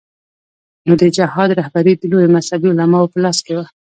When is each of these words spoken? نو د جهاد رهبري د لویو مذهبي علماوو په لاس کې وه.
نو 0.85 0.93
د 1.01 1.03
جهاد 1.17 1.49
رهبري 1.59 1.93
د 1.97 2.01
لویو 2.11 2.33
مذهبي 2.35 2.67
علماوو 2.71 3.11
په 3.13 3.17
لاس 3.23 3.37
کې 3.45 3.53
وه. 3.57 3.65